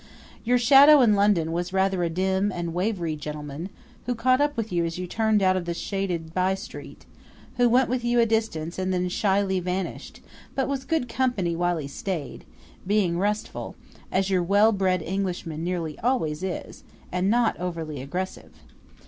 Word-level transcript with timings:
Your 0.43 0.57
shadow 0.57 1.01
in 1.01 1.13
London 1.13 1.51
was 1.51 1.71
rather 1.73 2.03
a 2.03 2.09
dim 2.09 2.51
and 2.51 2.73
wavery 2.73 3.15
gentleman 3.15 3.69
who 4.07 4.15
caught 4.15 4.41
up 4.41 4.57
with 4.57 4.71
you 4.71 4.83
as 4.83 4.97
you 4.97 5.05
turned 5.05 5.43
out 5.43 5.55
of 5.55 5.65
the 5.65 5.75
shaded 5.75 6.33
by 6.33 6.55
street; 6.55 7.05
who 7.57 7.69
went 7.69 7.87
with 7.87 8.03
you 8.03 8.19
a 8.19 8.25
distance 8.25 8.79
and 8.79 8.91
then 8.91 9.09
shyly 9.09 9.59
vanished, 9.59 10.19
but 10.55 10.67
was 10.67 10.85
good 10.85 11.07
company 11.07 11.55
while 11.55 11.77
he 11.77 11.87
stayed, 11.87 12.45
being 12.87 13.19
restful, 13.19 13.75
as 14.11 14.27
your 14.31 14.41
well 14.41 14.71
bred 14.71 15.03
Englishman 15.03 15.63
nearly 15.63 15.99
always 15.99 16.41
is, 16.41 16.83
and 17.11 17.29
not 17.29 17.55
overly 17.59 18.01
aggressive. 18.01 18.53